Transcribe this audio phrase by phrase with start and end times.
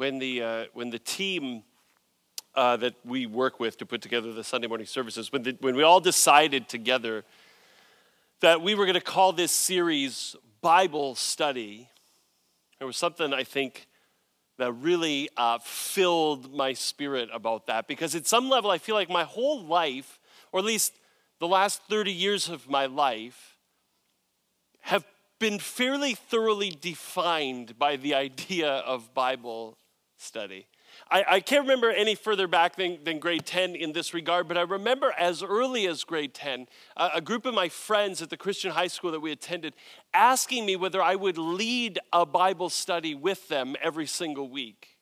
[0.00, 1.62] when the, uh, when the team
[2.54, 5.76] uh, that we work with to put together the Sunday morning services, when, the, when
[5.76, 7.22] we all decided together
[8.40, 11.86] that we were going to call this series Bible Study,
[12.78, 13.88] there was something I think
[14.56, 17.86] that really uh, filled my spirit about that.
[17.86, 20.18] Because at some level I feel like my whole life,
[20.50, 20.94] or at least
[21.40, 23.58] the last 30 years of my life,
[24.80, 25.04] have
[25.38, 29.76] been fairly thoroughly defined by the idea of Bible
[30.20, 30.66] study.
[31.10, 34.58] I, I, can't remember any further back than, than, grade 10 in this regard, but
[34.58, 38.36] I remember as early as grade 10, a, a group of my friends at the
[38.36, 39.74] Christian high school that we attended
[40.12, 44.98] asking me whether I would lead a Bible study with them every single week.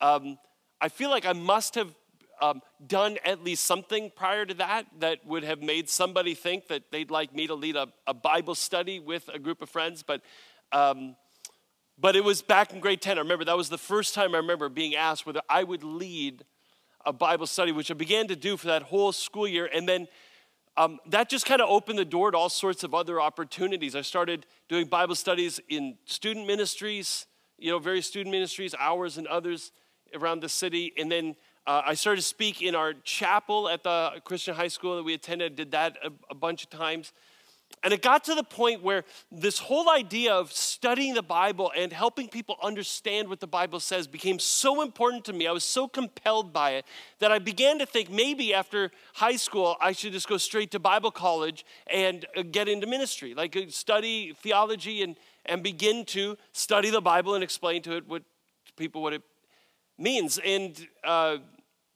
[0.00, 0.38] Um,
[0.80, 1.94] I feel like I must have
[2.42, 6.90] um, done at least something prior to that that would have made somebody think that
[6.90, 10.22] they'd like me to lead a, a Bible study with a group of friends, but
[10.72, 11.16] um,
[11.98, 13.18] but it was back in grade 10.
[13.18, 16.44] I remember that was the first time I remember being asked whether I would lead
[17.06, 19.68] a Bible study, which I began to do for that whole school year.
[19.72, 20.08] And then
[20.76, 23.94] um, that just kind of opened the door to all sorts of other opportunities.
[23.94, 27.26] I started doing Bible studies in student ministries,
[27.58, 29.70] you know, various student ministries, ours and others
[30.14, 30.92] around the city.
[30.98, 34.96] And then uh, I started to speak in our chapel at the Christian high school
[34.96, 37.12] that we attended, did that a, a bunch of times.
[37.84, 41.92] And it got to the point where this whole idea of studying the Bible and
[41.92, 45.46] helping people understand what the Bible says became so important to me.
[45.46, 46.86] I was so compelled by it
[47.18, 50.78] that I began to think maybe after high school, I should just go straight to
[50.78, 56.38] Bible college and uh, get into ministry, like uh, study theology and, and begin to
[56.52, 58.22] study the Bible and explain to it what
[58.64, 59.22] to people what it
[59.98, 60.38] means.
[60.38, 61.36] And, uh,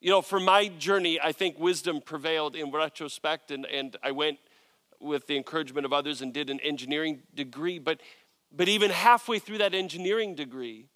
[0.02, 4.38] you know, for my journey, I think wisdom prevailed in retrospect, and, and I went
[5.00, 7.78] with the encouragement of others and did an engineering degree.
[7.78, 8.00] But,
[8.50, 10.86] but even halfway through that engineering degree,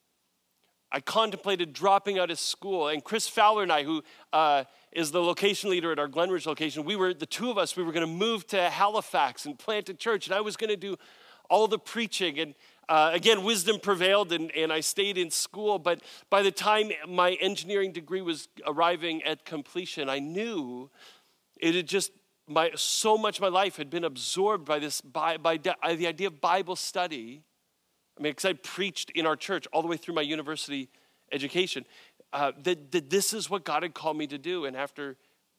[0.90, 2.88] I contemplated dropping out of school.
[2.88, 6.84] And Chris Fowler and I, who uh, is the location leader at our Glenridge location,
[6.84, 9.88] we were the two of us, we were going to move to Halifax and plant
[9.88, 10.26] a church.
[10.26, 10.96] And I was going to do
[11.48, 12.38] all the preaching.
[12.38, 12.54] And
[12.88, 15.78] uh, again, wisdom prevailed and, and I stayed in school.
[15.78, 20.90] But by the time my engineering degree was arriving at completion, I knew
[21.58, 22.10] it had just
[22.48, 26.26] my, so much of my life had been absorbed by this, by, by the idea
[26.26, 27.42] of Bible study.
[28.18, 30.88] I mean, because I preached in our church all the way through my university
[31.30, 31.84] education,
[32.32, 34.64] uh, that, that this is what God had called me to do.
[34.64, 35.16] And after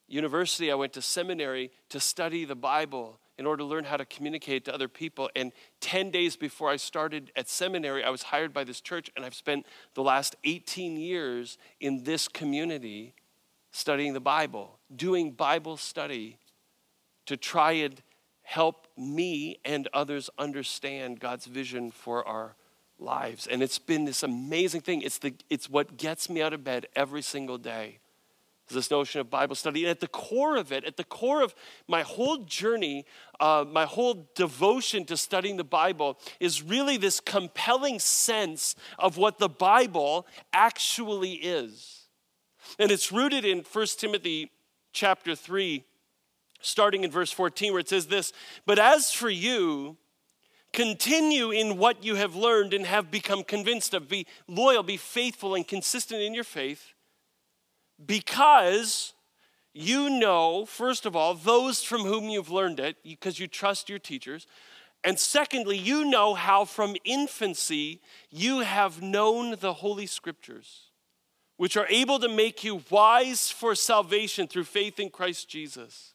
[0.08, 4.06] university, I went to seminary to study the Bible in order to learn how to
[4.06, 5.30] communicate to other people.
[5.36, 5.52] And
[5.82, 9.34] 10 days before I started at seminary, I was hired by this church, and I've
[9.34, 9.66] spent
[9.96, 13.16] the last 18 years in this community
[13.72, 16.38] studying the Bible, doing Bible study
[17.26, 18.02] to try and
[18.44, 22.56] help me and others understand God's vision for our
[23.00, 23.48] lives.
[23.48, 25.02] And it's been this amazing thing.
[25.02, 28.00] It's, the, it's what gets me out of bed every single day.
[28.70, 29.84] Is this notion of Bible study.
[29.84, 31.54] And at the core of it, at the core of
[31.88, 33.06] my whole journey,
[33.40, 39.38] uh, my whole devotion to studying the Bible is really this compelling sense of what
[39.38, 42.08] the Bible actually is.
[42.80, 44.50] And it's rooted in 1 Timothy
[44.94, 45.84] chapter 3
[46.64, 48.34] starting in verse 14, where it says this
[48.66, 49.98] But as for you,
[50.72, 54.10] continue in what you have learned and have become convinced of.
[54.10, 56.94] Be loyal, be faithful, and consistent in your faith,
[58.04, 59.14] because
[59.74, 64.00] you know, first of all, those from whom you've learned it, because you trust your
[64.00, 64.46] teachers.
[65.04, 68.00] And secondly, you know how from infancy
[68.30, 70.92] you have known the Holy Scriptures,
[71.58, 76.13] which are able to make you wise for salvation through faith in Christ Jesus.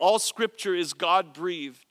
[0.00, 1.86] All scripture is God breathed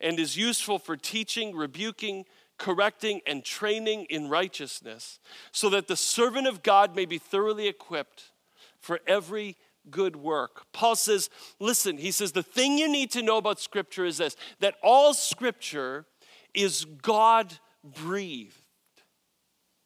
[0.00, 2.24] and is useful for teaching, rebuking,
[2.58, 5.20] correcting, and training in righteousness,
[5.52, 8.32] so that the servant of God may be thoroughly equipped
[8.78, 9.56] for every
[9.90, 10.64] good work.
[10.72, 14.36] Paul says, listen, he says, the thing you need to know about scripture is this
[14.60, 16.06] that all scripture
[16.54, 18.59] is God breathed.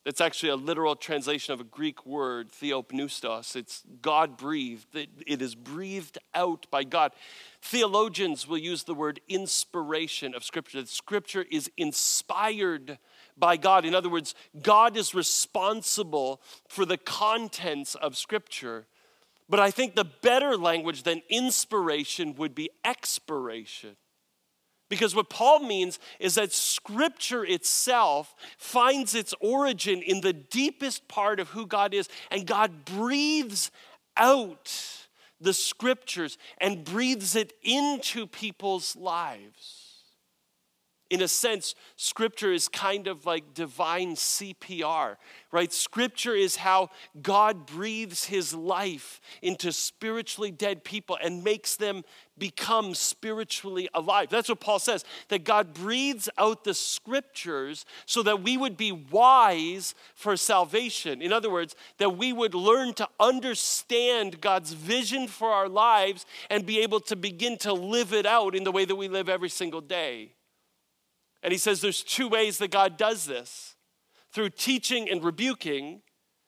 [0.05, 3.57] It's actually a literal translation of a Greek word, theopneustos.
[3.57, 4.95] It's God breathed.
[4.95, 7.13] It is breathed out by God.
[7.63, 10.83] Theologians will use the word inspiration of Scripture.
[10.83, 12.99] That Scripture is inspired
[13.35, 13.87] by God.
[13.87, 18.87] In other words, God is responsible for the contents of Scripture.
[19.49, 23.97] But I think the better language than inspiration would be expiration.
[24.95, 31.41] Because what Paul means is that Scripture itself finds its origin in the deepest part
[31.41, 33.73] of who God is, and God breathes
[34.17, 34.73] out
[35.41, 39.84] the Scriptures and breathes it into people's lives.
[41.11, 45.17] In a sense, scripture is kind of like divine CPR,
[45.53, 45.73] right?
[45.73, 46.89] Scripture is how
[47.23, 52.05] God breathes his life into spiritually dead people and makes them
[52.39, 54.29] become spiritually alive.
[54.31, 58.91] That's what Paul says, that God breathes out the scriptures so that we would be
[58.91, 61.23] wise for salvation.
[61.23, 66.67] In other words, that we would learn to understand God's vision for our lives and
[66.67, 69.51] be able to begin to live it out in the way that we live every
[69.51, 70.33] single day.
[71.45, 73.77] And he says there's two ways that God does this
[74.33, 76.01] through teaching and rebuking,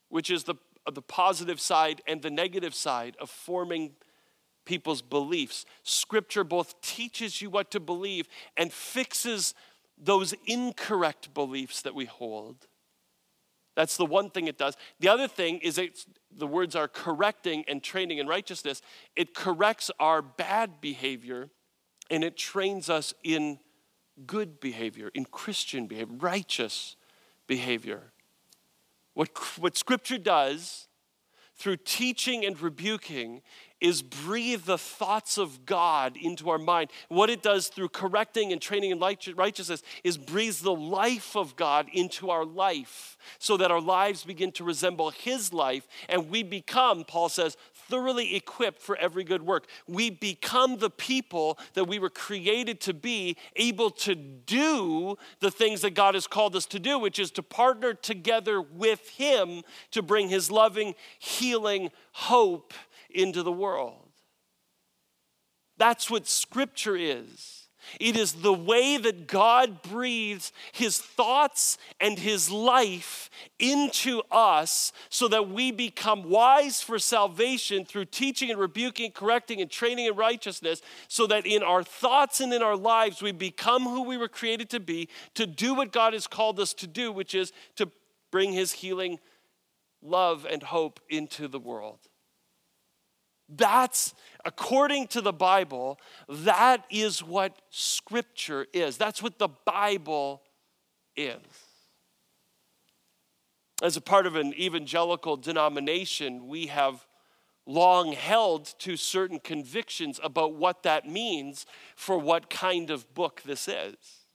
[0.09, 0.55] which is the,
[0.87, 3.93] uh, the positive side, and the negative side of forming
[4.65, 5.67] people's beliefs.
[5.83, 8.27] Scripture both teaches you what to believe
[8.57, 9.55] and fixes
[9.99, 12.67] those incorrect beliefs that we hold.
[13.77, 14.79] That's the one thing it does.
[14.99, 18.81] The other thing is it, the words are correcting and training in righteousness.
[19.15, 21.51] It corrects our bad behavior
[22.11, 23.59] and it trains us in
[24.27, 26.97] good behavior, in Christian behavior, righteous
[27.47, 28.13] behavior.
[29.15, 30.89] What, what Scripture does
[31.57, 33.41] through teaching and rebuking
[33.81, 36.91] is breathe the thoughts of God into our mind.
[37.09, 41.89] What it does through correcting and training in righteousness is breathe the life of God
[41.93, 47.05] into our life so that our lives begin to resemble His life and we become,
[47.05, 47.57] Paul says,
[47.89, 49.67] thoroughly equipped for every good work.
[49.87, 55.81] We become the people that we were created to be, able to do the things
[55.83, 59.63] that God has called us to do, which is to partner together with Him
[59.93, 62.75] to bring His loving, healing hope
[63.11, 64.11] into the world.
[65.79, 67.56] That's what Scripture is.
[68.01, 75.29] It is the way that God breathes His thoughts and His life into us so
[75.29, 80.83] that we become wise for salvation through teaching and rebuking, correcting and training in righteousness,
[81.09, 84.71] so that in our thoughts and in our lives we become who we were created
[84.71, 87.91] to be, to do what God has called us to do, which is to
[88.31, 89.19] bring His healing
[90.03, 91.99] love and hope into the world.
[93.49, 94.15] That's,
[94.47, 95.99] according to the Bible,
[96.29, 98.97] that is what Scripture is.
[98.97, 100.41] That's what the Bible
[101.17, 101.41] is.
[103.83, 107.07] As a part of an evangelical denomination, we have
[107.67, 111.67] long held to certain convictions about what that means
[111.97, 114.26] for what kind of book this is.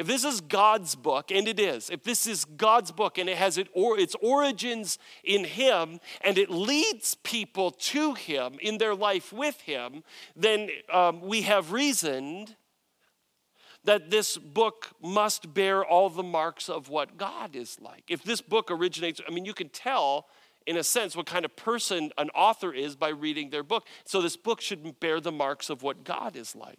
[0.00, 3.36] If this is God's book, and it is, if this is God's book and it
[3.36, 8.94] has it or, its origins in Him and it leads people to Him in their
[8.94, 10.02] life with Him,
[10.34, 12.56] then um, we have reasoned
[13.84, 18.04] that this book must bear all the marks of what God is like.
[18.08, 20.28] If this book originates, I mean, you can tell
[20.66, 23.86] in a sense what kind of person an author is by reading their book.
[24.06, 26.78] So this book should bear the marks of what God is like.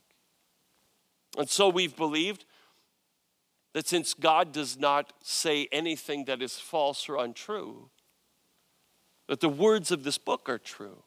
[1.37, 2.45] And so we've believed
[3.73, 7.89] that since God does not say anything that is false or untrue,
[9.27, 11.03] that the words of this book are true.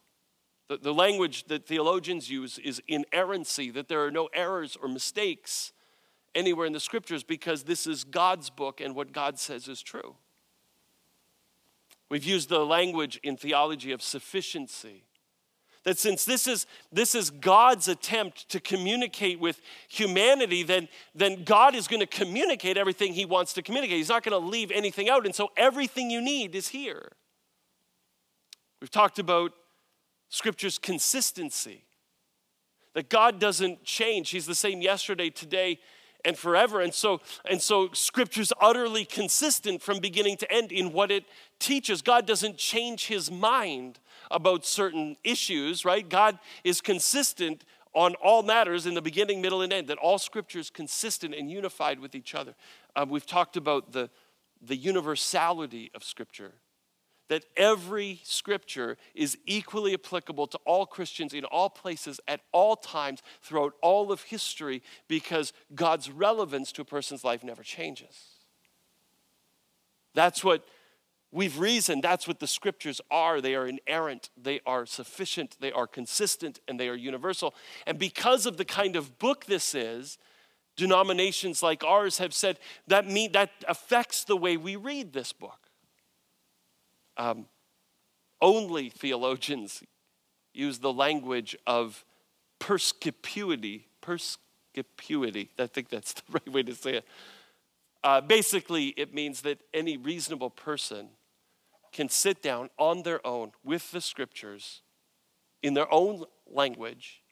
[0.69, 5.73] The, the language that theologians use is inerrancy, that there are no errors or mistakes
[6.35, 10.17] anywhere in the scriptures because this is God's book and what God says is true.
[12.09, 15.05] We've used the language in theology of sufficiency
[15.85, 21.75] that since this is, this is God's attempt to communicate with humanity, then, then God
[21.75, 23.99] is going to communicate everything He wants to communicate.
[23.99, 25.27] He's not going to leave anything out.
[25.27, 27.13] And so everything you need is here.
[28.81, 29.53] We've talked about
[30.31, 31.85] Scripture's consistency,
[32.95, 34.31] that God doesn't change.
[34.31, 35.79] He's the same yesterday, today,
[36.25, 36.81] and forever.
[36.81, 41.25] And so, and so Scripture's utterly consistent from beginning to end in what it
[41.59, 42.03] teaches.
[42.03, 44.01] God doesn't change His mind
[44.35, 46.07] about certain issues, right?
[46.07, 47.65] God is consistent
[47.95, 51.51] on all matters in the beginning, middle, and end, that all scripture is consistent and
[51.51, 52.55] unified with each other.
[52.97, 54.11] Um, we've talked about the,
[54.61, 56.55] the universality of scripture,
[57.29, 63.23] that every scripture is equally applicable to all Christians in all places at all times
[63.43, 68.35] throughout all of history because God's relevance to a person's life never changes.
[70.15, 70.67] That's what
[71.35, 73.41] We've reasoned that's what the scriptures are.
[73.41, 77.57] They are inerrant, they are sufficient, they are consistent, and they are universal.
[77.89, 80.17] And because of the kind of book this is,
[80.77, 85.59] denominations like ours have said that, mean, that affects the way we read this book.
[87.17, 87.47] Um,
[88.41, 89.83] only theologians
[90.53, 92.05] use the language of
[92.61, 93.89] perspicuity.
[94.01, 95.51] Perspicuity.
[95.59, 97.05] I think that's the right way to say it.
[98.05, 101.09] Uh, basically, it means that any reasonable person
[101.95, 104.83] can sit down on their own with the scriptures
[105.63, 107.23] in their own language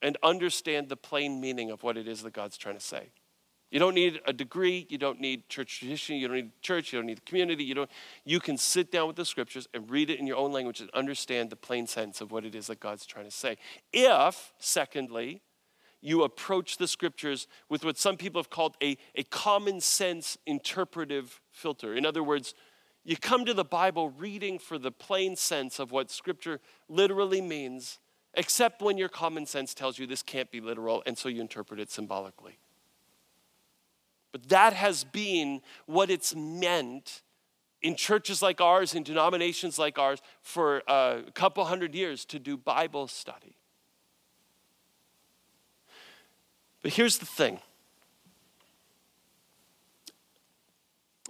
[0.00, 3.10] and understand the plain meaning of what it is that God's trying to say.
[3.70, 7.00] You don't need a degree, you don't need church tradition, you don't need church, you
[7.00, 7.90] don't need the community, you don't
[8.24, 10.88] you can sit down with the scriptures and read it in your own language and
[10.90, 13.56] understand the plain sense of what it is that God's trying to say.
[13.92, 15.42] If, secondly,
[16.00, 21.40] you approach the scriptures with what some people have called a, a common sense interpretive
[21.50, 21.94] filter.
[21.94, 22.54] In other words,
[23.06, 28.00] you come to the Bible reading for the plain sense of what scripture literally means,
[28.34, 31.78] except when your common sense tells you this can't be literal, and so you interpret
[31.78, 32.58] it symbolically.
[34.32, 37.22] But that has been what it's meant
[37.80, 42.56] in churches like ours, in denominations like ours, for a couple hundred years to do
[42.56, 43.54] Bible study.
[46.82, 47.60] But here's the thing.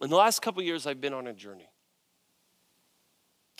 [0.02, 1.70] In the last couple years, I've been on a journey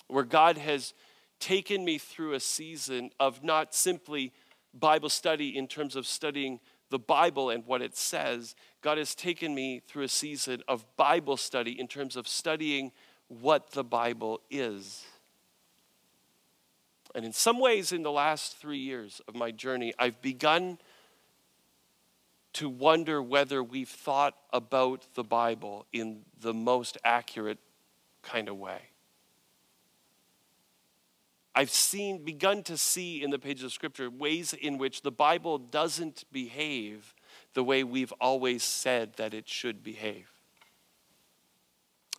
[0.07, 0.93] where God has
[1.39, 4.31] taken me through a season of not simply
[4.73, 9.53] Bible study in terms of studying the Bible and what it says, God has taken
[9.53, 12.91] me through a season of Bible study in terms of studying
[13.27, 15.05] what the Bible is.
[17.13, 20.77] And in some ways, in the last three years of my journey, I've begun
[22.57, 27.59] to wonder whether we've thought about the Bible in the most accurate
[28.23, 28.79] kind of way.
[31.53, 35.59] I've seen, begun to see in the pages of Scripture ways in which the Bible
[35.59, 37.13] doesn't behave
[37.53, 40.31] the way we've always said that it should behave.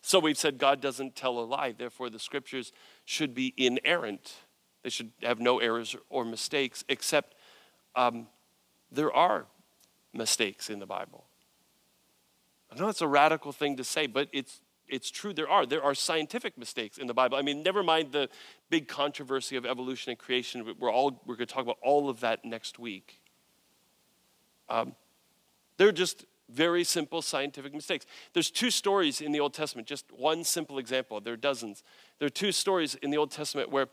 [0.03, 2.73] So we've said God doesn't tell a lie, therefore the Scriptures
[3.05, 4.35] should be inerrant.
[4.85, 7.35] They should have no errors or mistakes, except
[7.97, 8.29] um,
[8.93, 9.47] there are
[10.13, 11.27] mistakes in the Bible.
[12.71, 15.67] I know it's a radical thing to say, but it's it's true there are.
[15.67, 17.37] There are scientific mistakes in the Bible.
[17.37, 18.29] I mean, never mind the
[18.71, 20.75] big controversy of evolution and creation.
[20.79, 23.21] We're, all, we're going to talk about all of that next week.
[24.69, 24.95] Um,
[25.77, 28.07] they're just very simple scientific mistakes.
[28.33, 31.21] There's two stories in the Old Testament, just one simple example.
[31.21, 31.83] There are dozens.
[32.19, 33.89] There are two stories in the Old Testament where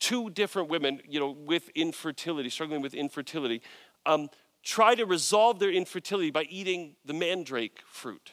[0.00, 3.62] two different women, you know, with infertility, struggling with infertility,
[4.04, 4.28] um,
[4.66, 8.32] try to resolve their infertility by eating the mandrake fruit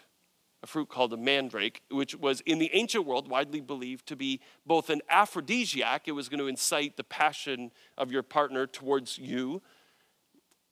[0.64, 4.40] a fruit called the mandrake, which was in the ancient world widely believed to be
[4.66, 9.62] both an aphrodisiac, it was going to incite the passion of your partner towards you,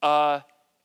[0.01, 0.39] uh,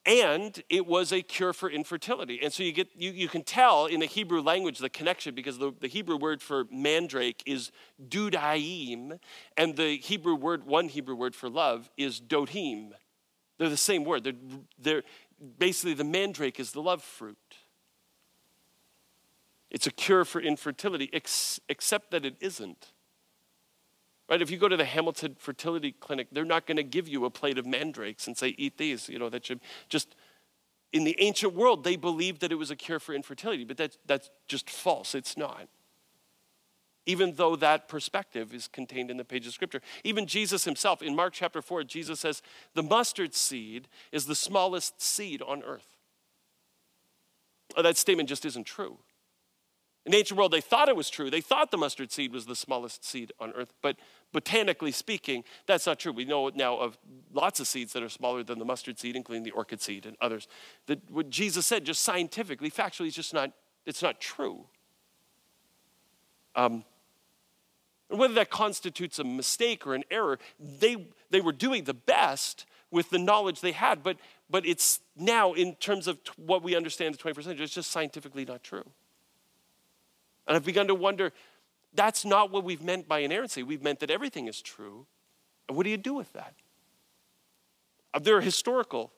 [0.05, 2.41] and it was a cure for infertility.
[2.43, 5.59] And so you, get, you, you can tell in the Hebrew language the connection because
[5.59, 7.71] the, the Hebrew word for mandrake is
[8.09, 9.21] dudaim,
[9.57, 12.91] and the Hebrew word, one Hebrew word for love, is dotim.
[13.59, 14.25] They're the same word.
[14.25, 14.35] They're,
[14.79, 15.03] they're,
[15.59, 17.37] basically, the mandrake is the love fruit.
[19.71, 22.93] It's a cure for infertility, ex- except that it isn't.
[24.29, 24.43] Right?
[24.43, 27.31] If you go to the Hamilton Fertility Clinic, they're not going to give you a
[27.31, 29.09] plate of mandrakes and say, eat these.
[29.09, 30.17] You know, that should just,
[30.93, 33.99] in the ancient world, they believed that it was a cure for infertility, but that's,
[34.07, 35.15] that's just false.
[35.15, 35.69] It's not.
[37.07, 39.81] Even though that perspective is contained in the page of Scripture.
[40.05, 42.43] Even Jesus himself, in Mark chapter 4, Jesus says,
[42.75, 45.97] the mustard seed is the smallest seed on earth.
[47.81, 48.99] That statement just isn't true.
[50.07, 51.31] In the ancient world, they thought it was true.
[51.31, 53.97] They thought the mustard seed was the smallest seed on earth, but
[54.33, 56.13] botanically speaking, that's not true.
[56.13, 56.97] We know now of
[57.33, 60.17] lots of seeds that are smaller than the mustard seed, including the orchid seed and
[60.21, 60.47] others.
[60.87, 63.51] That what Jesus said, just scientifically, factually, is just not,
[63.85, 64.67] it's not true.
[66.55, 66.85] Um,
[68.11, 72.67] and whether that constitutes a mistake or an error, they, they were doing the best
[72.91, 74.17] with the knowledge they had, but,
[74.49, 78.45] but it's now, in terms of what we understand the 21st century, it's just scientifically
[78.45, 78.85] not true.
[80.47, 81.33] And I've begun to wonder
[81.95, 83.63] that's not what we've meant by inerrancy.
[83.63, 85.07] We've meant that everything is true.
[85.69, 86.55] And what do you do with that?
[88.15, 89.13] Uh, there are historical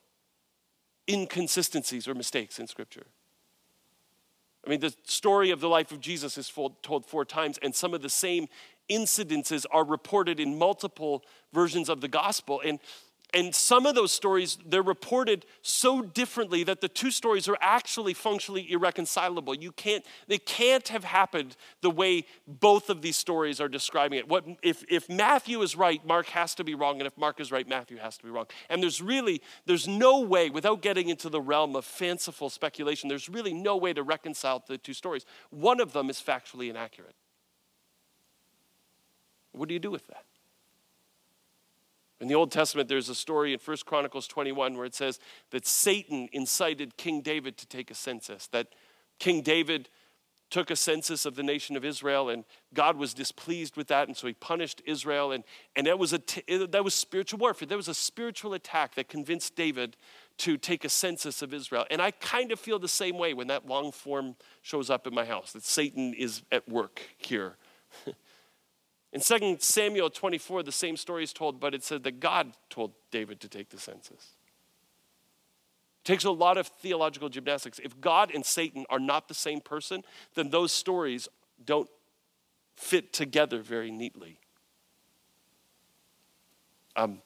[1.11, 3.07] inconsistencies or mistakes in Scripture.
[4.67, 6.53] I mean, the story of the life of Jesus is
[6.83, 8.49] told four times, and some of the same
[8.91, 12.61] incidences are reported in multiple versions of the gospel.
[12.65, 12.79] And
[13.35, 18.15] and some of those stories, they're reported so differently that the two stories are actually
[18.15, 19.55] functionally irreconcilable.
[19.55, 24.29] You can't, they can't have happened the way both of these stories are describing it.
[24.29, 27.53] What, if, if Matthew is right, Mark has to be wrong, and if Mark is
[27.53, 28.47] right, Matthew has to be wrong.
[28.71, 33.29] And there's really, there's no way, without getting into the realm of fanciful speculation, there's
[33.29, 35.27] really no way to reconcile the two stories.
[35.51, 37.15] One of them is factually inaccurate.
[39.59, 40.25] What do you do with that?
[42.21, 45.67] In the Old Testament, there's a story in 1 Chronicles 21 where it says that
[45.67, 48.69] Satan incited King David to take a census, that
[49.19, 49.89] King David
[50.51, 54.17] took a census of the nation of Israel, and God was displeased with that, and
[54.17, 55.31] so he punished Israel.
[55.31, 55.45] And,
[55.77, 57.69] and that, was a t- that was spiritual warfare.
[57.69, 59.97] There was a spiritual attack that convinced David
[60.39, 61.85] to take a census of Israel.
[61.91, 65.15] And I kind of feel the same way when that long form shows up in
[65.15, 67.57] my house, that Satan is at work here.
[69.13, 72.93] in 2 Samuel 24, the same story is told, but it said that God told
[73.11, 74.35] David to take the census.
[76.03, 77.79] It takes a lot of theological gymnastics.
[77.83, 80.03] If God and Satan are not the same person,
[80.35, 81.29] then those stories
[81.65, 81.89] don't
[82.77, 84.39] fit together very neatly.
[86.97, 87.23] Um,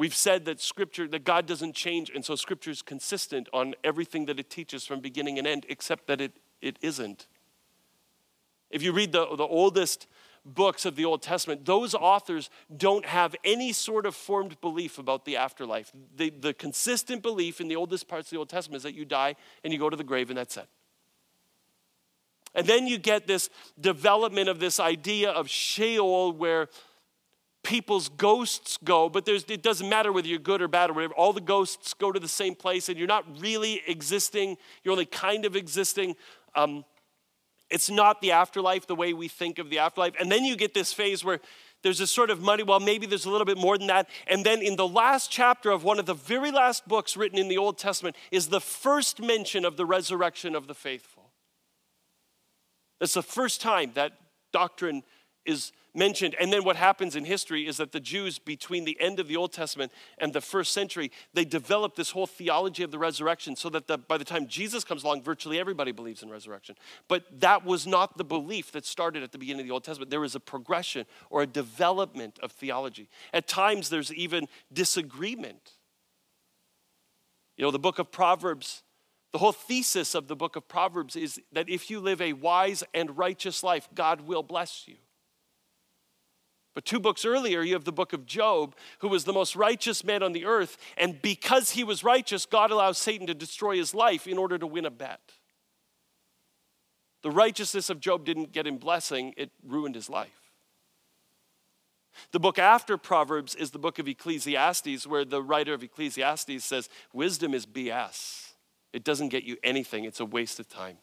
[0.00, 4.24] We've said that scripture, that God doesn't change, and so scripture is consistent on everything
[4.26, 6.32] that it teaches from beginning and end, except that it,
[6.62, 7.26] it isn't.
[8.70, 10.06] If you read the, the oldest
[10.44, 15.24] books of the Old Testament, those authors don't have any sort of formed belief about
[15.24, 15.92] the afterlife.
[16.16, 19.04] The, the consistent belief in the oldest parts of the Old Testament is that you
[19.04, 20.68] die and you go to the grave and that's it.
[22.54, 23.48] And then you get this
[23.80, 26.68] development of this idea of Sheol where
[27.62, 31.14] people's ghosts go, but it doesn't matter whether you're good or bad or whatever.
[31.14, 34.56] All the ghosts go to the same place, and you're not really existing.
[34.82, 36.16] You're only kind of existing.
[36.54, 36.84] Um,
[37.70, 40.14] it's not the afterlife the way we think of the afterlife.
[40.18, 41.40] And then you get this phase where
[41.82, 44.08] there's this sort of money, well, maybe there's a little bit more than that.
[44.26, 47.48] And then in the last chapter of one of the very last books written in
[47.48, 51.30] the Old Testament is the first mention of the resurrection of the faithful.
[52.98, 54.12] That's the first time that
[54.52, 55.02] doctrine
[55.46, 56.34] is mentioned.
[56.40, 59.36] And then what happens in history is that the Jews, between the end of the
[59.36, 63.68] Old Testament and the first century, they develop this whole theology of the resurrection so
[63.70, 66.76] that the, by the time Jesus comes along, virtually everybody believes in resurrection.
[67.08, 70.10] But that was not the belief that started at the beginning of the Old Testament.
[70.10, 73.08] There was a progression or a development of theology.
[73.32, 75.72] At times, there's even disagreement.
[77.56, 78.82] You know, the book of Proverbs.
[79.32, 82.82] The whole thesis of the book of Proverbs is that if you live a wise
[82.92, 84.96] and righteous life, God will bless you.
[86.74, 90.04] But two books earlier, you have the book of Job, who was the most righteous
[90.04, 90.78] man on the earth.
[90.96, 94.66] And because he was righteous, God allows Satan to destroy his life in order to
[94.66, 95.20] win a bet.
[97.22, 100.30] The righteousness of Job didn't get him blessing, it ruined his life.
[102.32, 106.88] The book after Proverbs is the book of Ecclesiastes, where the writer of Ecclesiastes says,
[107.12, 108.52] Wisdom is BS.
[108.92, 110.98] It doesn't get you anything, it's a waste of time.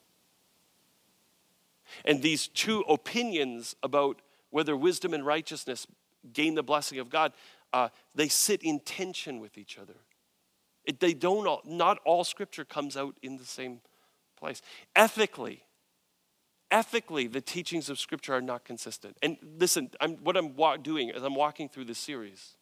[2.04, 5.88] And these two opinions about whether wisdom and righteousness
[6.34, 7.34] gain the blessing of God,
[7.74, 9.96] uh, they sit in tension with each other.
[10.86, 13.82] It, they don't all, not all scripture comes out in the same
[14.38, 14.62] place.
[14.96, 15.64] Ethically,
[16.72, 19.18] ethically, the teachings of scripture are not consistent.
[19.22, 22.56] And listen, I'm, what I'm wa- doing is I'm walking through this series.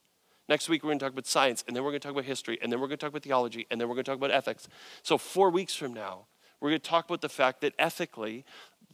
[0.47, 2.25] Next week, we're going to talk about science, and then we're going to talk about
[2.25, 4.17] history, and then we're going to talk about theology, and then we're going to talk
[4.17, 4.67] about ethics.
[5.01, 6.27] So, four weeks from now,
[6.59, 8.45] we're going to talk about the fact that ethically,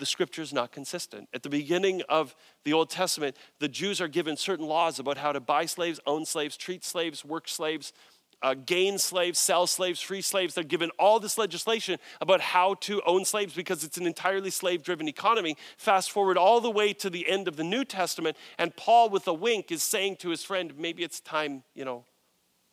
[0.02, 1.30] the scripture is not consistent.
[1.32, 2.36] At the beginning of
[2.66, 6.26] the Old Testament, the Jews are given certain laws about how to buy slaves, own
[6.26, 7.94] slaves, treat slaves, work slaves,
[8.42, 10.56] uh, gain slaves, sell slaves, free slaves.
[10.56, 14.82] They're given all this legislation about how to own slaves because it's an entirely slave
[14.82, 15.56] driven economy.
[15.78, 19.28] Fast forward all the way to the end of the New Testament, and Paul, with
[19.28, 22.06] a wink, is saying to his friend, maybe it's time, you know,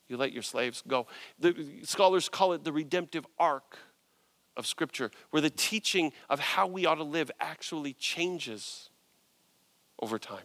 [0.08, 1.06] you let your slaves go.
[1.38, 3.78] The scholars call it the redemptive arc
[4.58, 8.90] of Scripture, where the teaching of how we ought to live actually changes
[10.02, 10.44] over time.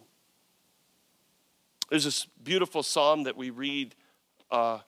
[1.90, 3.94] There's this beautiful psalm that we read
[4.50, 4.78] uh,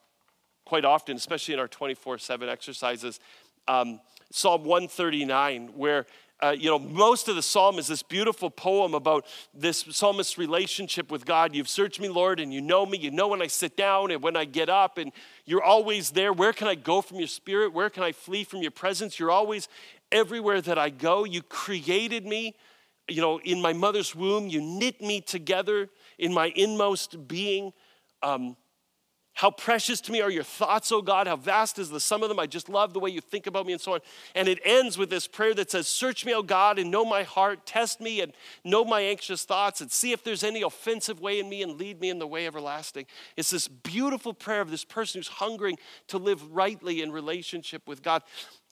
[0.65, 3.21] quite often, especially in our 24 7 exercises,
[3.69, 6.07] um, Psalm 139, where
[6.43, 11.11] uh, you know, most of the psalm is this beautiful poem about this psalmist's relationship
[11.11, 11.55] with God.
[11.55, 12.99] You've searched me, Lord, and you know me.
[12.99, 15.13] You know when I sit down and when I get up, and
[15.47, 16.35] you're always there.
[16.35, 17.73] Where can I go from your spirit?
[17.73, 19.19] Where can I flee from your presence?
[19.19, 19.69] You're always
[20.13, 21.25] everywhere that I go.
[21.25, 22.55] You created me,
[23.09, 24.49] you know, in my mother's womb.
[24.49, 27.73] You knit me together in my inmost being.
[28.23, 28.57] Um,
[29.37, 31.27] how precious to me are your thoughts, oh God.
[31.27, 32.39] How vast is the sum of them.
[32.39, 34.01] I just love the way you think about me and so on.
[34.35, 37.23] And it ends with this prayer that says, Search me, O God, and know my
[37.23, 37.67] heart.
[37.67, 38.33] Test me and
[38.65, 42.01] know my anxious thoughts and see if there's any offensive way in me and lead
[42.01, 43.05] me in the way everlasting.
[43.37, 45.77] It's this beautiful prayer of this person who's hungering
[46.09, 48.23] to live rightly in relationship with God.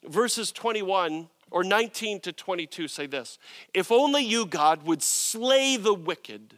[0.02, 3.38] Verses 21 or 19 to 22 say this
[3.74, 6.54] If only you, God, would slay the wicked.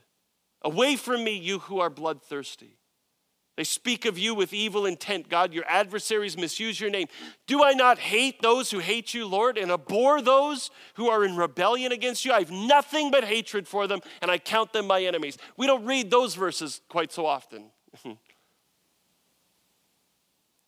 [0.62, 2.75] Away from me, you who are bloodthirsty.
[3.56, 5.30] They speak of you with evil intent.
[5.30, 7.08] God, your adversaries misuse your name.
[7.46, 11.36] Do I not hate those who hate you, Lord, and abhor those who are in
[11.36, 12.32] rebellion against you?
[12.32, 15.38] I have nothing but hatred for them, and I count them my enemies.
[15.56, 17.70] We don't read those verses quite so often.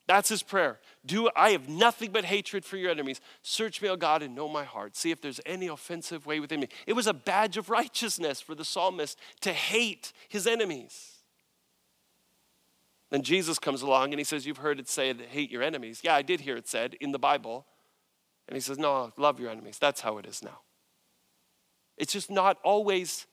[0.07, 0.81] That's his prayer.
[1.05, 3.20] Do I have nothing but hatred for your enemies?
[3.42, 4.96] Search me, O God, and know my heart.
[4.96, 6.68] See if there's any offensive way within me.
[6.87, 11.17] It was a badge of righteousness for the psalmist to hate his enemies.
[13.11, 16.01] Then Jesus comes along and he says, You've heard it said, hate your enemies.
[16.03, 17.66] Yeah, I did hear it said in the Bible.
[18.47, 19.79] And he says, No, love your enemies.
[19.79, 20.61] That's how it is now.
[21.97, 23.27] It's just not always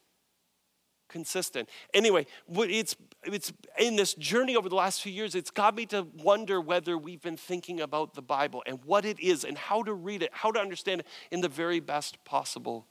[1.08, 1.70] consistent.
[1.94, 6.08] Anyway, it's, it's in this journey over the last few years, it's got me to
[6.24, 9.94] wonder whether we've been thinking about the Bible and what it is and how to
[9.94, 12.88] read it, how to understand it in the very best possible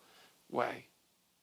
[0.50, 0.86] way.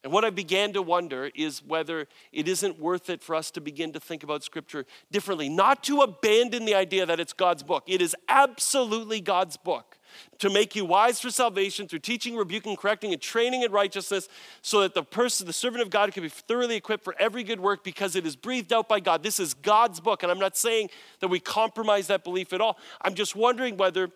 [0.04, 3.62] And what I began to wonder is whether it isn't worth it for us to
[3.62, 7.84] begin to think about Scripture differently, not to abandon the idea that it's God's book.
[7.86, 10.00] It is absolutely God's book
[10.40, 14.28] to make you wise for salvation through teaching, rebuking, correcting, and training in righteousness,
[14.64, 17.60] so that the person, the servant of God, can be thoroughly equipped for every good
[17.60, 19.22] work because it is breathed out by God.
[19.22, 20.24] This is God's book.
[20.24, 22.78] And I'm not saying that we compromise that belief at all.
[23.02, 24.10] I'm just wondering whether,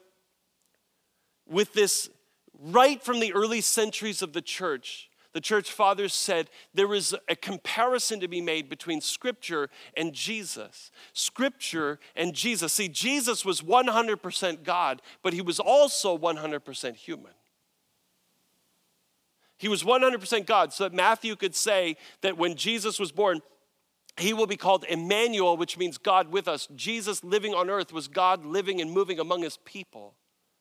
[1.48, 2.10] with this
[2.60, 7.36] right from the early centuries of the church, the church fathers said there is a
[7.36, 10.91] comparison to be made between Scripture and Jesus.
[11.12, 12.71] Scripture and Jesus.
[12.71, 17.34] See, Jesus was 100% God, but he was also 100% human.
[19.58, 23.41] He was 100% God, so that Matthew could say that when Jesus was born,
[24.15, 26.69] he will be called Emmanuel, which means God with us.
[26.78, 30.15] Jesus living on earth was God living and moving among his people.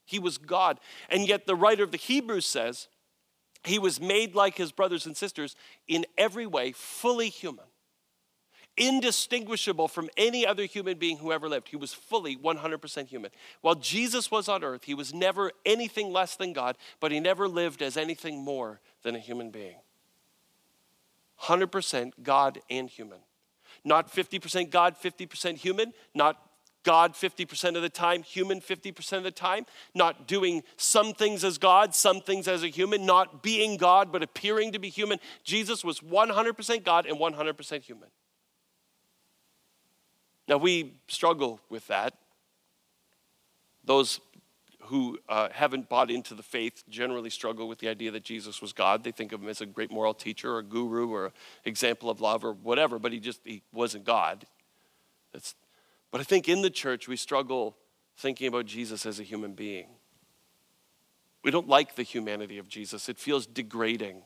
[0.04, 0.80] He was God.
[1.08, 2.88] And yet, the writer of the Hebrews says,
[3.64, 5.57] he was made like his brothers and sisters
[5.88, 7.64] in every way, fully human,
[8.77, 11.68] indistinguishable from any other human being who ever lived.
[11.68, 13.31] He was fully 100% human.
[13.61, 17.48] While Jesus was on earth, he was never anything less than God, but he never
[17.48, 19.77] lived as anything more than a human being.
[21.42, 23.18] 100% God and human.
[23.85, 26.38] Not 50% God, 50% human, not
[26.84, 31.58] God 50% of the time, human 50% of the time, not doing some things as
[31.58, 35.18] God, some things as a human, not being God, but appearing to be human.
[35.42, 38.08] Jesus was 100% God and 100% human.
[40.46, 42.14] Now, we struggle with that.
[43.84, 44.20] Those
[44.86, 48.72] who uh, haven't bought into the faith generally struggle with the idea that Jesus was
[48.72, 49.02] God.
[49.02, 51.32] They think of him as a great moral teacher or a guru or
[51.64, 54.44] example of love or whatever, but he just he wasn't God.
[55.32, 55.54] That's
[56.14, 57.77] but I think in the church, we struggle
[58.16, 59.88] thinking about Jesus as a human being.
[61.42, 64.22] We don't like the humanity of Jesus, it feels degrading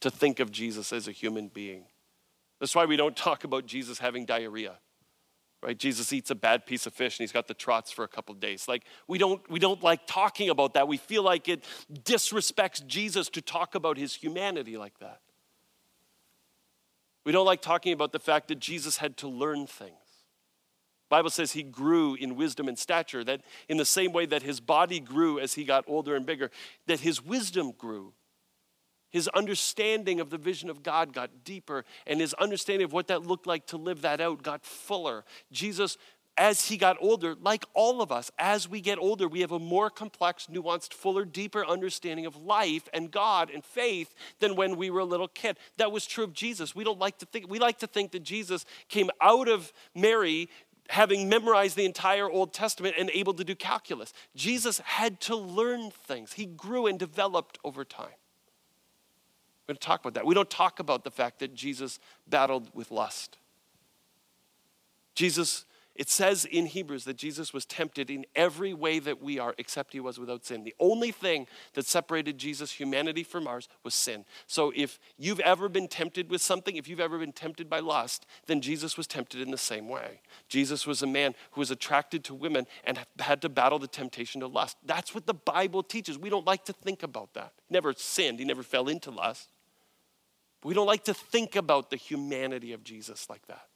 [0.00, 1.84] to think of Jesus as a human being.
[2.60, 4.78] That's why we don't talk about Jesus having diarrhea.
[5.62, 5.76] Right?
[5.76, 8.34] Jesus eats a bad piece of fish and he's got the trots for a couple
[8.34, 8.66] days.
[8.66, 10.88] Like we don't we don't like talking about that.
[10.88, 11.62] We feel like it
[11.92, 15.20] disrespects Jesus to talk about his humanity like that.
[17.26, 20.07] We don't like talking about the fact that Jesus had to learn things.
[21.08, 24.60] Bible says he grew in wisdom and stature, that in the same way that his
[24.60, 26.50] body grew as he got older and bigger,
[26.86, 28.12] that his wisdom grew.
[29.10, 33.26] His understanding of the vision of God got deeper, and his understanding of what that
[33.26, 35.24] looked like to live that out got fuller.
[35.50, 35.96] Jesus,
[36.36, 39.58] as he got older, like all of us, as we get older, we have a
[39.58, 44.88] more complex, nuanced, fuller, deeper understanding of life and God and faith than when we
[44.88, 45.58] were a little kid.
[45.78, 46.76] That was true of Jesus.
[46.76, 50.48] We don't like to think, we like to think that Jesus came out of Mary
[50.88, 54.12] having memorized the entire Old Testament and able to do calculus.
[54.34, 56.32] Jesus had to learn things.
[56.32, 58.06] He grew and developed over time.
[59.66, 60.24] We're going to talk about that.
[60.26, 63.36] We don't talk about the fact that Jesus battled with lust.
[65.14, 65.66] Jesus
[65.98, 69.92] it says in Hebrews that Jesus was tempted in every way that we are, except
[69.92, 70.62] he was without sin.
[70.62, 74.24] The only thing that separated Jesus' humanity from ours was sin.
[74.46, 78.26] So if you've ever been tempted with something, if you've ever been tempted by lust,
[78.46, 80.20] then Jesus was tempted in the same way.
[80.48, 84.40] Jesus was a man who was attracted to women and had to battle the temptation
[84.40, 84.76] to lust.
[84.86, 86.16] That's what the Bible teaches.
[86.16, 87.54] We don't like to think about that.
[87.68, 89.48] He never sinned, he never fell into lust.
[90.62, 93.67] we don't like to think about the humanity of Jesus like that.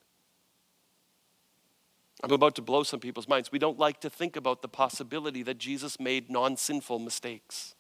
[2.23, 3.51] I'm about to blow some people's minds.
[3.51, 7.75] We don't like to think about the possibility that Jesus made non sinful mistakes.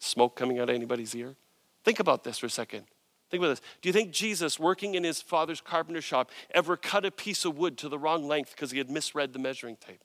[0.00, 1.36] Smoke coming out of anybody's ear?
[1.84, 2.86] Think about this for a second.
[3.30, 3.62] Think about this.
[3.80, 7.56] Do you think Jesus, working in his father's carpenter shop, ever cut a piece of
[7.56, 10.02] wood to the wrong length because he had misread the measuring tape?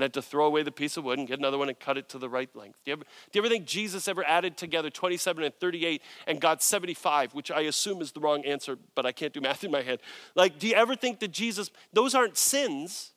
[0.00, 1.98] And had to throw away the piece of wood and get another one and cut
[1.98, 2.78] it to the right length.
[2.86, 6.40] Do you, ever, do you ever think Jesus ever added together 27 and 38 and
[6.40, 9.70] got 75, which I assume is the wrong answer, but I can't do math in
[9.70, 10.00] my head?
[10.34, 13.12] Like, do you ever think that Jesus, those aren't sins?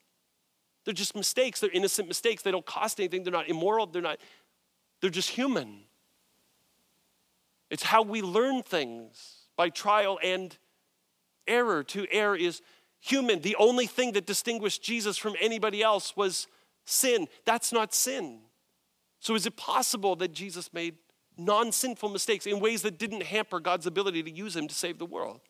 [0.84, 1.62] They're just mistakes.
[1.62, 2.44] They're innocent mistakes.
[2.44, 3.24] They don't cost anything.
[3.24, 3.88] They're not immoral.
[3.88, 4.18] They're not,
[5.00, 5.86] they're just human.
[7.70, 10.58] It's how we learn things by trial and
[11.48, 11.82] error.
[11.86, 12.62] To err is
[13.00, 13.40] human.
[13.40, 16.48] The only thing that distinguished Jesus from anybody else was
[16.86, 17.28] sin.
[17.46, 18.40] That's not sin.
[19.20, 20.96] So, is it possible that Jesus made
[21.38, 25.00] non sinful mistakes in ways that didn't hamper God's ability to use him to save
[25.00, 25.42] the world?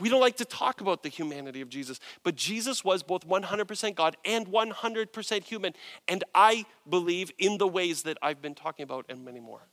[0.00, 3.94] We don't like to talk about the humanity of Jesus, but Jesus was both 100%
[3.94, 5.72] God and 100% human.
[6.08, 9.68] And I believe in the ways that I've been talking about and many more.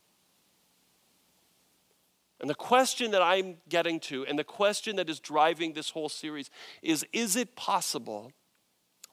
[2.40, 6.08] And the question that I'm getting to, and the question that is driving this whole
[6.08, 6.50] series,
[6.82, 8.32] is Is it possible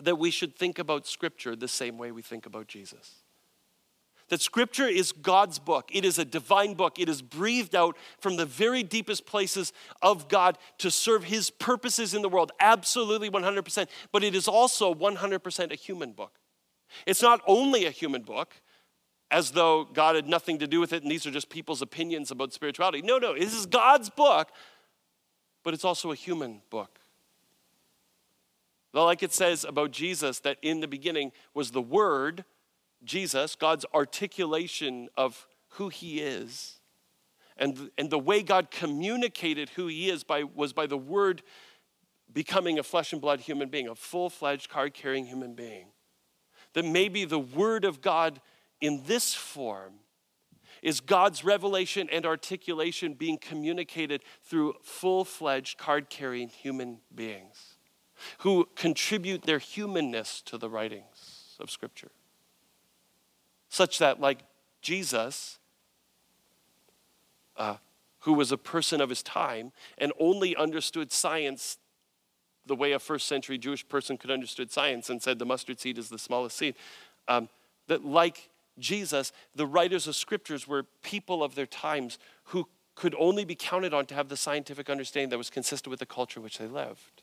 [0.01, 3.23] that we should think about Scripture the same way we think about Jesus?
[4.29, 5.89] that Scripture is God's book.
[5.91, 6.99] It is a divine book.
[6.99, 12.13] It is breathed out from the very deepest places of God to serve His purposes
[12.13, 12.51] in the world.
[12.59, 13.87] Absolutely 100%.
[14.11, 16.39] But it is also 100% a human book.
[17.05, 18.55] It's not only a human book,
[19.31, 22.31] as though God had nothing to do with it and these are just people's opinions
[22.31, 23.03] about spirituality.
[23.03, 24.49] No, no, this is God's book,
[25.63, 26.99] but it's also a human book.
[28.93, 32.43] Like it says about Jesus, that in the beginning was the Word
[33.03, 36.79] Jesus, God's articulation of who he is,
[37.57, 41.43] and, and the way God communicated who he is by, was by the word
[42.31, 45.87] becoming a flesh and blood human being, a full fledged card carrying human being.
[46.73, 48.39] That maybe the word of God
[48.79, 49.95] in this form
[50.81, 57.68] is God's revelation and articulation being communicated through full fledged card carrying human beings
[58.39, 62.11] who contribute their humanness to the writings of Scripture.
[63.69, 64.39] Such that, like
[64.81, 65.59] Jesus,
[67.57, 67.75] uh,
[68.19, 71.77] who was a person of his time and only understood science
[72.65, 75.97] the way a first century Jewish person could understood science and said the mustard seed
[75.97, 76.75] is the smallest seed,
[77.27, 77.49] um,
[77.87, 83.45] that like Jesus, the writers of scriptures were people of their times who could only
[83.45, 86.43] be counted on to have the scientific understanding that was consistent with the culture in
[86.43, 87.18] which they lived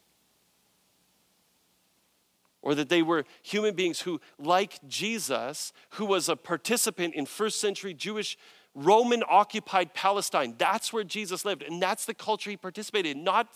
[2.67, 7.61] or that they were human beings who, like Jesus, who was a participant in first
[7.61, 8.37] century Jewish
[8.75, 10.57] Roman occupied Palestine.
[10.59, 13.47] That's where Jesus lived, and that's the culture he participated in, not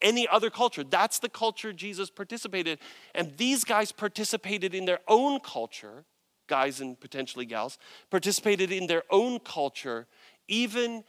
[0.00, 0.82] any other culture.
[0.82, 2.86] That's the culture Jesus participated in.
[3.14, 6.06] And these guys participated in their own culture,
[6.46, 7.76] guys and potentially gals,
[8.10, 10.06] participated in their own culture,
[10.48, 11.04] even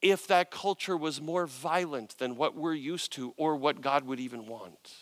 [0.00, 4.18] if that culture was more violent than what we're used to or what God would
[4.18, 4.94] even want.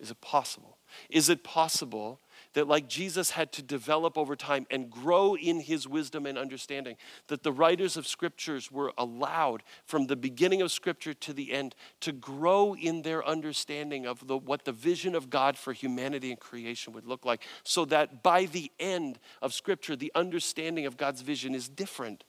[0.00, 0.78] Is it possible?
[1.10, 2.20] Is it possible
[2.54, 6.96] that, like Jesus had to develop over time and grow in his wisdom and understanding,
[7.26, 11.74] that the writers of scriptures were allowed from the beginning of scripture to the end
[12.00, 16.40] to grow in their understanding of the, what the vision of God for humanity and
[16.40, 21.22] creation would look like, so that by the end of scripture, the understanding of God's
[21.22, 22.24] vision is different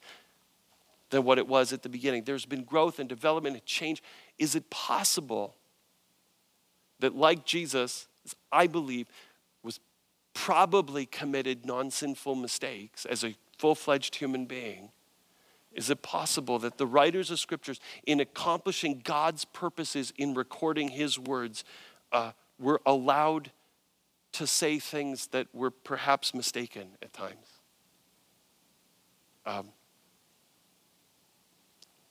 [1.10, 2.24] than what it was at the beginning?
[2.24, 4.02] There's been growth and development and change.
[4.38, 5.56] Is it possible?
[7.00, 8.06] That, like Jesus,
[8.52, 9.08] I believe,
[9.62, 9.80] was
[10.34, 14.90] probably committed non sinful mistakes as a full fledged human being,
[15.72, 21.18] is it possible that the writers of scriptures, in accomplishing God's purposes in recording his
[21.18, 21.64] words,
[22.12, 23.52] uh, were allowed
[24.32, 27.46] to say things that were perhaps mistaken at times?
[29.46, 29.68] Um,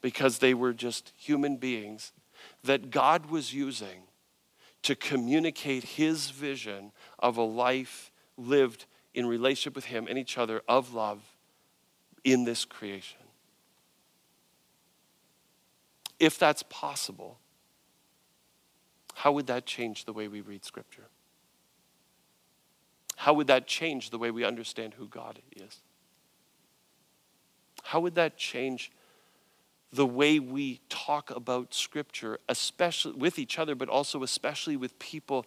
[0.01, 2.13] because they were just human beings
[2.63, 4.03] that God was using
[4.83, 10.61] to communicate his vision of a life lived in relationship with him and each other
[10.67, 11.21] of love
[12.23, 13.19] in this creation.
[16.19, 17.39] If that's possible,
[19.15, 21.07] how would that change the way we read Scripture?
[23.15, 25.81] How would that change the way we understand who God is?
[27.83, 28.91] How would that change
[29.91, 35.45] the way we talk about Scripture, especially with each other, but also especially with people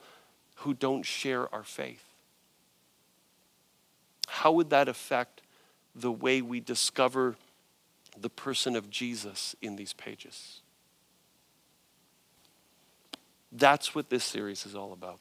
[0.57, 2.05] who don't share our faith?
[4.27, 5.43] How would that affect
[5.95, 7.37] the way we discover
[8.19, 10.61] the person of Jesus in these pages?
[13.53, 15.21] That's what this series is all about.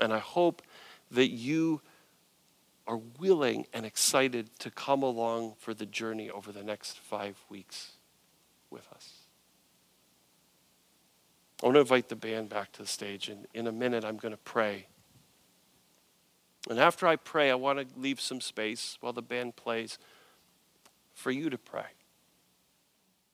[0.00, 0.62] And I hope
[1.10, 1.80] that you
[2.86, 7.92] are willing and excited to come along for the journey over the next five weeks
[8.70, 9.12] with us.
[11.62, 14.16] I want to invite the band back to the stage, and in a minute, I'm
[14.16, 14.86] going to pray.
[16.68, 19.98] And after I pray, I want to leave some space while the band plays
[21.14, 21.86] for you to pray.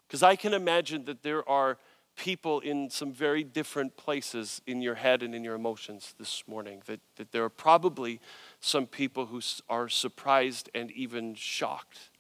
[0.07, 1.79] Because I can imagine that there are
[2.17, 6.83] people in some very different places in your head and in your emotions this morning.
[6.87, 8.21] That, that there are probably
[8.61, 12.11] some people who are surprised and even shocked,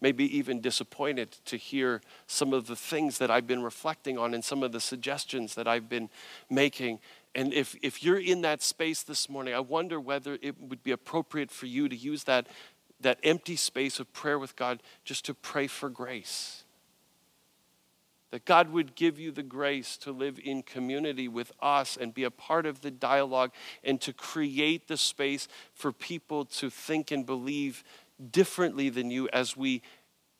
[0.00, 4.44] maybe even disappointed to hear some of the things that I've been reflecting on and
[4.44, 6.10] some of the suggestions that I've been
[6.50, 6.98] making.
[7.34, 10.90] And if, if you're in that space this morning, I wonder whether it would be
[10.90, 12.48] appropriate for you to use that
[13.00, 16.64] that empty space of prayer with God just to pray for grace.
[18.30, 22.24] That God would give you the grace to live in community with us and be
[22.24, 27.26] a part of the dialogue and to create the space for people to think and
[27.26, 27.82] believe
[28.30, 29.82] differently than you as we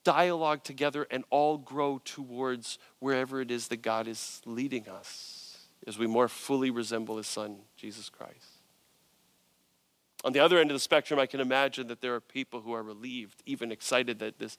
[0.03, 5.97] dialogue together and all grow towards wherever it is that God is leading us as
[5.97, 8.61] we more fully resemble His Son, Jesus Christ.
[10.23, 12.73] On the other end of the spectrum, I can imagine that there are people who
[12.73, 14.57] are relieved, even excited that this,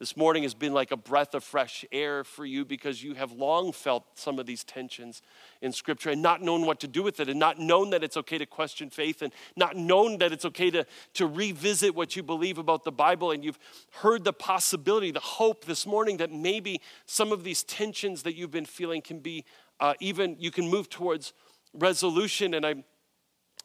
[0.00, 3.32] this morning has been like a breath of fresh air for you because you have
[3.32, 5.20] long felt some of these tensions
[5.60, 8.16] in Scripture and not known what to do with it, and not known that it's
[8.16, 12.22] okay to question faith, and not known that it's okay to, to revisit what you
[12.22, 13.30] believe about the Bible.
[13.30, 13.58] And you've
[13.90, 18.50] heard the possibility, the hope this morning that maybe some of these tensions that you've
[18.50, 19.44] been feeling can be
[19.80, 21.34] uh, even, you can move towards
[21.74, 22.54] resolution.
[22.54, 22.84] And I'm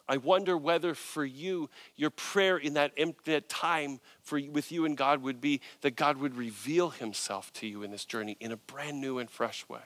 [0.08, 2.94] I wonder whether for you, your prayer in that,
[3.26, 7.68] that time for, with you and God would be that God would reveal himself to
[7.68, 9.82] you in this journey in a brand new and fresh way.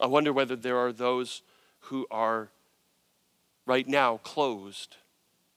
[0.00, 1.42] I wonder whether there are those
[1.80, 2.50] who are
[3.66, 4.96] right now closed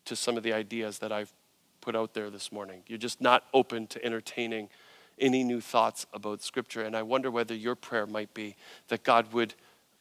[0.05, 1.33] to some of the ideas that I've
[1.81, 2.83] put out there this morning.
[2.87, 4.69] You're just not open to entertaining
[5.17, 6.83] any new thoughts about Scripture.
[6.83, 8.55] And I wonder whether your prayer might be
[8.87, 9.55] that God would.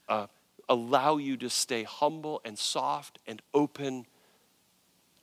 [0.09, 0.27] Uh,
[0.69, 4.07] allow you to stay humble and soft and open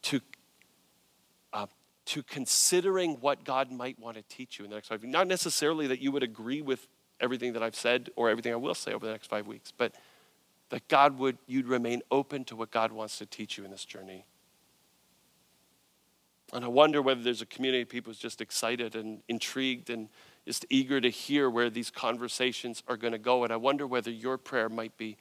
[0.03, 0.21] to,
[1.53, 1.67] uh,
[2.05, 5.11] to considering what God might want to teach you in the next five weeks.
[5.11, 6.87] Not necessarily that you would agree with
[7.19, 9.93] everything that I've said or everything I will say over the next five weeks, but
[10.69, 13.85] that God would, you'd remain open to what God wants to teach you in this
[13.85, 14.25] journey.
[16.53, 20.09] And I wonder whether there's a community of people who's just excited and intrigued and
[20.45, 23.43] just eager to hear where these conversations are going to go.
[23.43, 25.17] And I wonder whether your prayer might be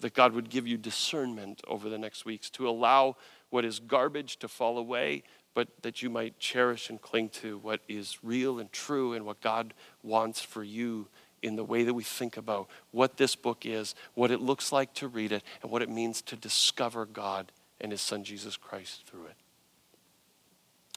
[0.00, 3.16] that God would give you discernment over the next weeks to allow
[3.50, 5.22] what is garbage to fall away,
[5.54, 9.40] but that you might cherish and cling to what is real and true and what
[9.40, 11.08] God wants for you
[11.42, 14.92] in the way that we think about what this book is, what it looks like
[14.94, 19.06] to read it, and what it means to discover God and His Son Jesus Christ
[19.06, 19.34] through it.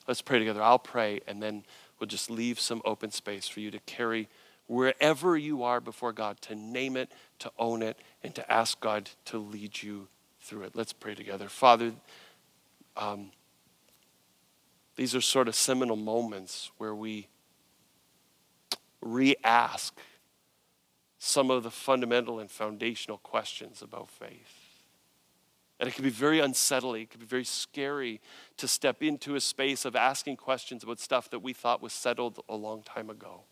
[0.08, 0.62] Let's pray together.
[0.62, 1.64] I'll pray, and then
[2.04, 4.28] will just leave some open space for you to carry
[4.68, 9.10] wherever you are before God, to name it, to own it, and to ask God
[9.24, 10.10] to lead you
[10.42, 10.76] through it.
[10.76, 11.48] Let's pray together.
[11.48, 11.94] Father,
[12.98, 13.32] um,
[14.98, 17.30] these are sort of seminal moments where we
[19.02, 19.98] re ask
[21.18, 24.73] some of the fundamental and foundational questions about faith.
[25.80, 28.22] And it can be very unsettling, it can be very scary
[28.58, 32.40] to step into a space of asking questions about stuff that we thought was settled
[32.48, 33.44] a long time ago.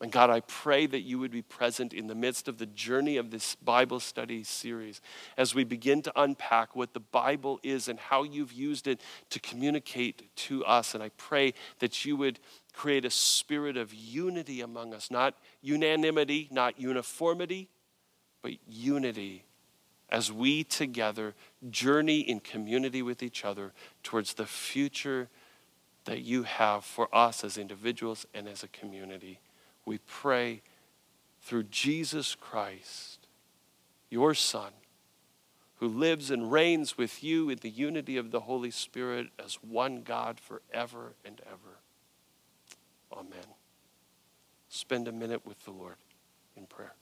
[0.00, 3.16] And God, I pray that you would be present in the midst of the journey
[3.16, 5.00] of this Bible study series
[5.36, 9.40] as we begin to unpack what the Bible is and how you've used it to
[9.40, 10.94] communicate to us.
[10.94, 12.38] And I pray that you would
[12.72, 17.68] create a spirit of unity among us, not unanimity, not uniformity,
[18.40, 19.47] but unity
[20.10, 21.34] as we together
[21.70, 25.28] journey in community with each other towards the future
[26.04, 29.40] that you have for us as individuals and as a community.
[29.84, 30.62] We pray
[31.42, 33.26] through Jesus Christ,
[34.08, 34.72] your Son,
[35.76, 40.02] who lives and reigns with you in the unity of the Holy Spirit as one
[40.02, 41.78] God forever and ever.
[43.12, 43.54] Amen.
[44.68, 45.96] Spend a minute with the Lord
[46.56, 46.94] in prayer.